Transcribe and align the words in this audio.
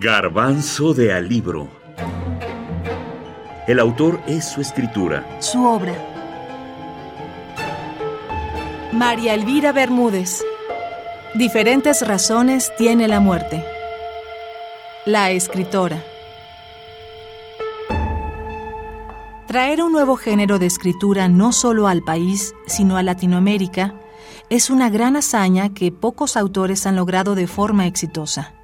Garbanzo 0.00 0.94
de 0.94 1.12
Alibro. 1.12 1.66
El 3.66 3.80
autor 3.80 4.20
es 4.28 4.44
su 4.44 4.60
escritura. 4.60 5.26
Su 5.40 5.64
obra. 5.64 5.92
María 8.92 9.34
Elvira 9.34 9.72
Bermúdez. 9.72 10.44
Diferentes 11.34 12.06
razones 12.06 12.70
tiene 12.78 13.08
la 13.08 13.18
muerte. 13.18 13.64
La 15.04 15.32
escritora. 15.32 16.00
Traer 19.48 19.82
un 19.82 19.90
nuevo 19.90 20.14
género 20.14 20.60
de 20.60 20.66
escritura 20.66 21.28
no 21.28 21.50
solo 21.50 21.88
al 21.88 22.04
país, 22.04 22.54
sino 22.68 22.98
a 22.98 23.02
Latinoamérica, 23.02 23.94
es 24.48 24.70
una 24.70 24.90
gran 24.90 25.16
hazaña 25.16 25.74
que 25.74 25.90
pocos 25.90 26.36
autores 26.36 26.86
han 26.86 26.94
logrado 26.94 27.34
de 27.34 27.48
forma 27.48 27.88
exitosa. 27.88 28.54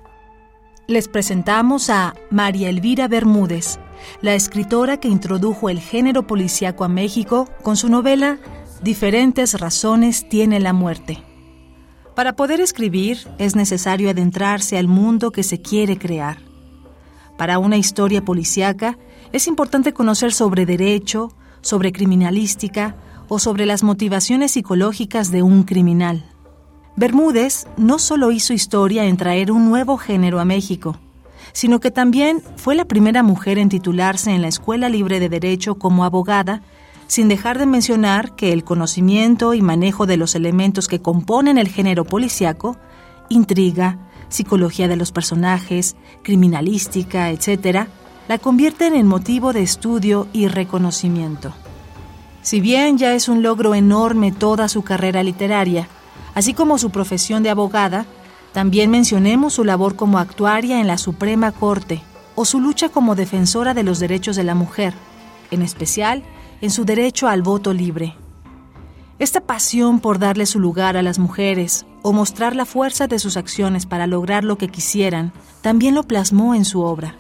Les 0.87 1.09
presentamos 1.09 1.89
a 1.89 2.15
María 2.31 2.69
Elvira 2.69 3.09
Bermúdez, 3.09 3.79
la 4.21 4.35
escritora 4.35 4.99
que 4.99 5.09
introdujo 5.09 5.71
el 5.71 5.81
género 5.81 6.27
policíaco 6.27 6.85
a 6.85 6.89
México 6.89 7.49
con 7.63 7.77
su 7.77 7.89
novela 7.89 8.39
Diferentes 8.83 9.59
razones 9.59 10.29
tiene 10.29 10.61
la 10.61 10.75
muerte. 10.75 11.23
Para 12.15 12.37
poder 12.37 12.61
escribir 12.61 13.19
es 13.39 13.57
necesario 13.57 14.11
adentrarse 14.11 14.77
al 14.77 14.89
mundo 14.89 15.31
que 15.31 15.43
se 15.43 15.63
quiere 15.63 15.97
crear. 15.97 16.37
Para 17.39 17.59
una 17.59 17.79
historia 17.79 18.23
policíaca 18.23 18.99
es 19.33 19.47
importante 19.49 19.95
conocer 19.95 20.35
sobre 20.35 20.67
derecho, 20.67 21.35
sobre 21.63 21.93
criminalística 21.93 22.95
o 23.29 23.39
sobre 23.39 23.65
las 23.65 23.83
motivaciones 23.83 24.53
psicológicas 24.53 25.31
de 25.31 25.43
un 25.43 25.63
criminal. 25.63 26.34
Bermúdez 26.97 27.67
no 27.77 27.99
solo 27.99 28.31
hizo 28.31 28.53
historia 28.53 29.05
en 29.07 29.17
traer 29.17 29.51
un 29.51 29.69
nuevo 29.69 29.97
género 29.97 30.39
a 30.39 30.45
México, 30.45 30.97
sino 31.53 31.81
que 31.81 31.91
también 31.91 32.41
fue 32.57 32.77
la 32.77 32.85
primera 32.85 33.25
mujer 33.25 33.59
en 33.59 33.69
titularse 33.69 34.31
en 34.31 34.43
la 34.43 34.49
Escuela 34.49 34.89
Libre 34.89 35.19
de 35.19 35.29
Derecho 35.29 35.75
como 35.75 36.05
abogada, 36.05 36.63
sin 37.09 37.29
dejar 37.29 37.59
de 37.59 37.67
mencionar 37.67 38.37
que 38.37 38.53
el 38.53 38.63
conocimiento 38.63 39.55
y 39.55 39.61
manejo 39.61 40.07
de 40.07 40.17
los 40.17 40.37
elementos 40.37 40.87
que 40.87 41.03
componen 41.03 41.59
el 41.59 41.69
género 41.69 42.05
policiaco, 42.05 42.77
intriga, 43.29 43.99
psicología 44.29 44.87
de 44.87 44.97
los 44.97 45.11
personajes, 45.11 45.97
criminalística, 46.23 47.31
etc., 47.31 47.89
la 48.29 48.39
convierten 48.39 48.95
en 48.95 49.07
motivo 49.07 49.53
de 49.53 49.63
estudio 49.63 50.29
y 50.33 50.47
reconocimiento. 50.47 51.53
Si 52.43 52.61
bien 52.61 52.99
ya 52.99 53.15
es 53.15 53.29
un 53.29 53.43
logro 53.43 53.75
enorme 53.75 54.33
toda 54.33 54.69
su 54.69 54.83
carrera 54.83 55.23
literaria, 55.23 55.89
Así 56.35 56.55
como 56.55 56.79
su 56.79 56.91
profesión 56.91 57.43
de 57.43 57.51
abogada, 57.51 58.07
también 58.53 58.91
mencionemos 58.91 59.55
su 59.55 59.65
labor 59.65 59.97
como 59.97 60.19
actuaria 60.19 60.81
en 60.81 60.87
la 60.87 60.99
Suprema 60.99 61.53
Corte 61.53 62.03
o 62.35 62.45
su 62.45 62.61
lucha 62.61 62.89
como 62.89 63.15
defensora 63.15 63.75
de 63.75 63.83
los 63.83 63.99
derechos 63.99 64.37
de 64.37 64.45
la 64.45 64.55
mujer, 64.55 64.95
en 65.51 65.63
especial 65.63 66.23
en 66.61 66.71
su 66.71 66.85
derecho 66.85 67.29
al 67.29 67.43
voto 67.43 67.73
libre. 67.73 68.17
Esta 69.19 69.41
pasión 69.41 70.01
por 70.01 70.19
darle 70.19 70.45
su 70.47 70.59
lugar 70.59 70.97
a 70.97 71.03
las 71.03 71.19
mujeres 71.19 71.87
o 72.03 72.13
mostrar 72.13 72.57
la 72.57 72.65
fuerza 72.65 73.07
de 73.07 73.19
sus 73.19 73.37
acciones 73.37 73.87
para 73.87 74.07
lograr 74.07 74.45
lo 74.45 74.59
que 74.59 74.69
quisieran, 74.69 75.33
también 75.63 75.95
lo 75.95 76.03
plasmó 76.03 76.55
en 76.55 76.65
su 76.65 76.83
obra. 76.83 77.15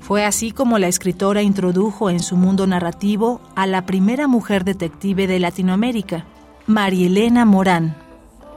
Fue 0.00 0.24
así 0.24 0.52
como 0.52 0.78
la 0.78 0.88
escritora 0.88 1.42
introdujo 1.42 2.10
en 2.10 2.20
su 2.20 2.36
mundo 2.36 2.66
narrativo 2.66 3.40
a 3.54 3.66
la 3.66 3.86
primera 3.86 4.28
mujer 4.28 4.64
detective 4.64 5.26
de 5.26 5.38
Latinoamérica, 5.40 6.24
Marielena 6.66 7.44
Morán. 7.44 7.96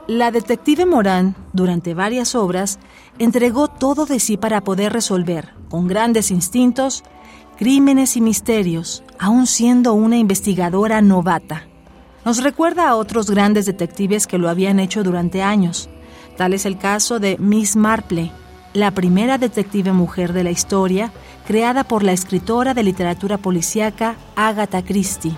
La 0.06 0.30
detective 0.30 0.84
Morán, 0.84 1.34
durante 1.54 1.94
varias 1.94 2.34
obras, 2.34 2.78
entregó 3.18 3.68
todo 3.68 4.04
de 4.04 4.20
sí 4.20 4.36
para 4.36 4.60
poder 4.60 4.92
resolver, 4.92 5.54
con 5.70 5.88
grandes 5.88 6.30
instintos, 6.30 7.04
crímenes 7.56 8.14
y 8.18 8.20
misterios, 8.20 9.02
aun 9.18 9.46
siendo 9.46 9.94
una 9.94 10.18
investigadora 10.18 11.00
novata. 11.00 11.66
Nos 12.26 12.42
recuerda 12.42 12.86
a 12.90 12.96
otros 12.96 13.30
grandes 13.30 13.64
detectives 13.64 14.26
que 14.26 14.36
lo 14.36 14.50
habían 14.50 14.78
hecho 14.78 15.02
durante 15.02 15.42
años. 15.42 15.88
Tal 16.36 16.52
es 16.52 16.66
el 16.66 16.76
caso 16.76 17.18
de 17.18 17.38
Miss 17.38 17.74
Marple, 17.74 18.30
la 18.74 18.90
primera 18.90 19.38
detective 19.38 19.92
mujer 19.92 20.34
de 20.34 20.44
la 20.44 20.50
historia, 20.50 21.12
creada 21.46 21.82
por 21.82 22.02
la 22.02 22.12
escritora 22.12 22.74
de 22.74 22.82
literatura 22.82 23.38
policíaca 23.38 24.16
Agatha 24.36 24.82
Christie. 24.84 25.34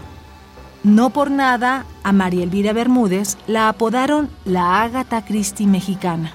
No 0.87 1.11
por 1.11 1.33
nada, 1.33 1.85
a 2.05 2.13
María 2.13 2.45
Elvira 2.45 2.73
Bermúdez 2.73 3.37
la 3.49 3.69
apodaron 3.69 4.31
la 4.45 4.85
Ágata 4.85 5.25
Christie 5.25 5.67
mexicana. 5.67 6.33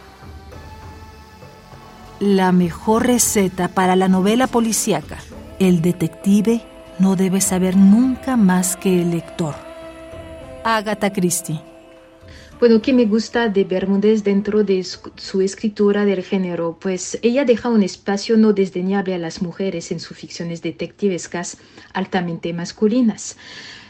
La 2.20 2.52
mejor 2.52 3.08
receta 3.08 3.70
para 3.70 3.96
la 3.96 4.10
novela 4.10 4.48
policíaca. 4.48 5.20
El 5.58 5.82
detective 5.82 6.62
no 7.00 7.16
debe 7.16 7.40
saber 7.40 7.78
nunca 7.78 8.36
más 8.36 8.76
que 8.76 9.02
el 9.02 9.12
lector. 9.12 9.56
Agatha 10.66 11.14
Christie. 11.14 11.62
Bueno, 12.60 12.82
¿qué 12.82 12.92
me 12.92 13.06
gusta 13.06 13.48
de 13.48 13.64
Bermúdez 13.64 14.26
dentro 14.26 14.66
de 14.66 14.84
su 14.84 15.40
escritura 15.40 16.04
del 16.04 16.24
género? 16.24 16.78
Pues 16.78 17.18
ella 17.22 17.46
deja 17.46 17.70
un 17.70 17.84
espacio 17.84 18.36
no 18.36 18.52
desdeñable 18.52 19.16
a 19.16 19.18
las 19.18 19.42
mujeres 19.42 19.94
en 19.94 20.02
sus 20.02 20.18
ficciones 20.18 20.62
detectivescas 20.62 21.58
altamente 21.94 22.52
masculinas. 22.52 23.38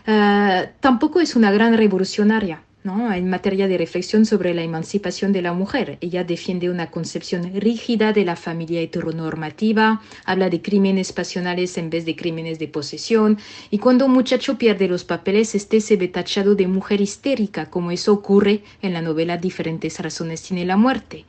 Eh, 0.06 0.74
tampoco 0.80 1.20
es 1.22 1.36
una 1.36 1.52
gran 1.52 1.76
revolucionaria. 1.78 2.64
¿No? 2.84 3.14
en 3.14 3.30
materia 3.30 3.68
de 3.68 3.78
reflexión 3.78 4.26
sobre 4.26 4.54
la 4.54 4.64
emancipación 4.64 5.32
de 5.32 5.42
la 5.42 5.54
mujer. 5.54 5.98
Ella 6.02 6.24
defiende 6.24 6.70
una 6.70 6.90
concepción 6.90 7.52
rígida 7.54 8.14
de 8.14 8.26
la 8.26 8.36
familia 8.36 8.82
heteronormativa, 8.82 10.02
habla 10.26 10.50
de 10.50 10.62
crímenes 10.62 11.12
pasionales 11.14 11.78
en 11.78 11.90
vez 11.90 12.06
de 12.06 12.16
crímenes 12.16 12.60
de 12.60 12.68
posesión, 12.68 13.38
y 13.70 13.78
cuando 13.78 14.06
un 14.06 14.14
muchacho 14.14 14.58
pierde 14.58 14.88
los 14.88 15.04
papeles, 15.04 15.54
este 15.54 15.80
se 15.80 15.96
ve 15.96 16.08
tachado 16.08 16.56
de 16.56 16.68
mujer 16.68 17.02
histérica, 17.02 17.70
como 17.70 17.92
eso 17.92 18.14
ocurre 18.14 18.64
en 18.82 18.94
la 18.94 19.02
novela 19.02 19.38
Diferentes 19.38 20.00
razones 20.00 20.42
tiene 20.42 20.66
la 20.66 20.78
muerte. 20.78 21.26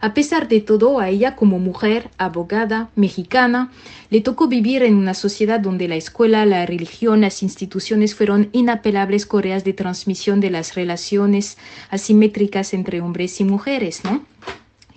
A 0.00 0.12
pesar 0.12 0.46
de 0.46 0.60
todo, 0.60 1.00
a 1.00 1.08
ella 1.08 1.36
como 1.36 1.58
mujer, 1.58 2.10
abogada, 2.18 2.90
mexicana, 2.96 3.72
le 4.10 4.20
tocó 4.20 4.46
vivir 4.46 4.82
en 4.82 4.94
una 4.94 5.14
sociedad 5.14 5.58
donde 5.58 5.88
la 5.88 5.96
escuela, 5.96 6.44
la 6.44 6.66
religión, 6.66 7.22
las 7.22 7.42
instituciones 7.42 8.14
fueron 8.14 8.50
inapelables 8.52 9.24
correas 9.24 9.64
de 9.64 9.72
transmisión 9.72 10.40
de 10.40 10.50
las 10.50 10.74
relaciones 10.74 10.95
asimétricas 11.90 12.74
entre 12.74 13.00
hombres 13.00 13.40
y 13.40 13.44
mujeres, 13.44 14.02
¿no? 14.04 14.24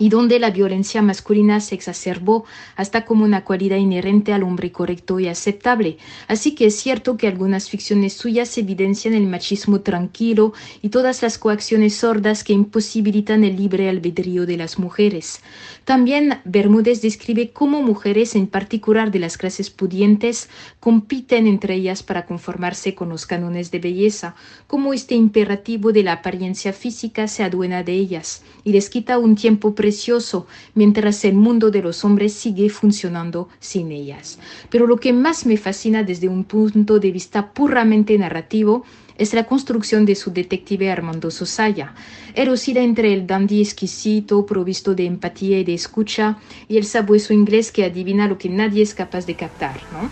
Y 0.00 0.08
donde 0.08 0.38
la 0.38 0.50
violencia 0.50 1.02
masculina 1.02 1.60
se 1.60 1.74
exacerbó 1.74 2.46
hasta 2.74 3.04
como 3.04 3.22
una 3.22 3.44
cualidad 3.44 3.76
inherente 3.76 4.32
al 4.32 4.42
hombre 4.42 4.72
correcto 4.72 5.20
y 5.20 5.28
aceptable. 5.28 5.98
Así 6.26 6.54
que 6.54 6.66
es 6.66 6.76
cierto 6.76 7.18
que 7.18 7.28
algunas 7.28 7.68
ficciones 7.68 8.14
suyas 8.14 8.56
evidencian 8.56 9.12
el 9.12 9.26
machismo 9.26 9.82
tranquilo 9.82 10.54
y 10.80 10.88
todas 10.88 11.20
las 11.20 11.36
coacciones 11.36 11.96
sordas 11.96 12.44
que 12.44 12.54
imposibilitan 12.54 13.44
el 13.44 13.56
libre 13.56 13.90
albedrío 13.90 14.46
de 14.46 14.56
las 14.56 14.78
mujeres. 14.78 15.42
También 15.84 16.40
Bermúdez 16.44 17.02
describe 17.02 17.50
cómo 17.50 17.82
mujeres, 17.82 18.34
en 18.36 18.46
particular 18.46 19.10
de 19.10 19.18
las 19.18 19.36
clases 19.36 19.68
pudientes, 19.68 20.48
compiten 20.80 21.46
entre 21.46 21.74
ellas 21.74 22.02
para 22.02 22.24
conformarse 22.24 22.94
con 22.94 23.10
los 23.10 23.26
cánones 23.26 23.70
de 23.70 23.80
belleza, 23.80 24.34
cómo 24.66 24.94
este 24.94 25.14
imperativo 25.14 25.92
de 25.92 26.04
la 26.04 26.12
apariencia 26.12 26.72
física 26.72 27.28
se 27.28 27.42
aduena 27.42 27.82
de 27.82 27.92
ellas 27.92 28.42
y 28.64 28.72
les 28.72 28.88
quita 28.88 29.18
un 29.18 29.34
tiempo 29.34 29.74
mientras 30.74 31.24
el 31.24 31.34
mundo 31.34 31.70
de 31.70 31.82
los 31.82 32.04
hombres 32.04 32.32
sigue 32.32 32.68
funcionando 32.70 33.48
sin 33.58 33.92
ellas. 33.92 34.38
Pero 34.70 34.86
lo 34.86 34.96
que 34.96 35.12
más 35.12 35.46
me 35.46 35.56
fascina 35.56 36.02
desde 36.02 36.28
un 36.28 36.44
punto 36.44 36.98
de 36.98 37.10
vista 37.10 37.52
puramente 37.52 38.16
narrativo 38.18 38.84
es 39.20 39.34
la 39.34 39.44
construcción 39.44 40.06
de 40.06 40.14
su 40.14 40.32
detective 40.32 40.90
Armando 40.90 41.30
Sosaya. 41.30 41.92
Él 42.34 42.48
oscila 42.48 42.80
entre 42.80 43.12
el 43.12 43.26
dandy 43.26 43.60
exquisito, 43.60 44.46
provisto 44.46 44.94
de 44.94 45.04
empatía 45.04 45.58
y 45.58 45.64
de 45.64 45.74
escucha, 45.74 46.38
y 46.68 46.78
el 46.78 46.86
sabueso 46.86 47.34
inglés 47.34 47.70
que 47.70 47.84
adivina 47.84 48.26
lo 48.28 48.38
que 48.38 48.48
nadie 48.48 48.82
es 48.82 48.94
capaz 48.94 49.26
de 49.26 49.34
captar, 49.34 49.78
¿no? 49.92 50.08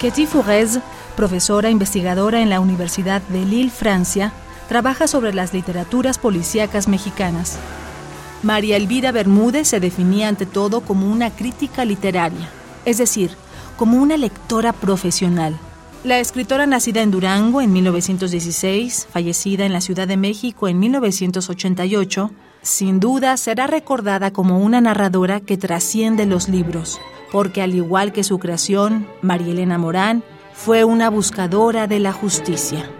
Katie 0.00 0.26
Fourez, 0.26 0.80
profesora 1.14 1.70
investigadora 1.70 2.42
en 2.42 2.50
la 2.50 2.58
Universidad 2.58 3.22
de 3.28 3.44
Lille, 3.44 3.70
Francia, 3.70 4.32
trabaja 4.68 5.06
sobre 5.06 5.32
las 5.32 5.54
literaturas 5.54 6.18
policíacas 6.18 6.88
mexicanas. 6.88 7.56
María 8.42 8.76
Elvira 8.76 9.12
Bermúdez 9.12 9.68
se 9.68 9.78
definía 9.78 10.28
ante 10.28 10.46
todo 10.46 10.80
como 10.80 11.10
una 11.10 11.30
crítica 11.30 11.84
literaria, 11.84 12.48
es 12.84 12.98
decir, 12.98 13.30
como 13.76 13.98
una 13.98 14.16
lectora 14.16 14.72
profesional. 14.72 15.56
La 16.02 16.18
escritora 16.18 16.66
nacida 16.66 17.02
en 17.02 17.12
Durango 17.12 17.60
en 17.60 17.72
1916, 17.72 19.06
fallecida 19.08 19.64
en 19.64 19.72
la 19.72 19.80
Ciudad 19.80 20.08
de 20.08 20.16
México 20.16 20.66
en 20.66 20.80
1988, 20.80 22.32
sin 22.62 22.98
duda 22.98 23.36
será 23.36 23.68
recordada 23.68 24.32
como 24.32 24.58
una 24.58 24.80
narradora 24.80 25.38
que 25.38 25.56
trasciende 25.56 26.26
los 26.26 26.48
libros, 26.48 27.00
porque 27.30 27.62
al 27.62 27.74
igual 27.74 28.12
que 28.12 28.24
su 28.24 28.40
creación, 28.40 29.06
María 29.20 29.52
Elena 29.52 29.78
Morán 29.78 30.24
fue 30.52 30.82
una 30.82 31.08
buscadora 31.10 31.86
de 31.86 32.00
la 32.00 32.12
justicia. 32.12 32.90